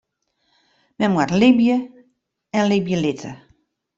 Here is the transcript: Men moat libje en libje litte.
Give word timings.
Men 0.97 1.09
moat 1.15 1.33
libje 1.43 1.77
en 2.57 2.65
libje 2.71 2.97
litte. 3.05 3.37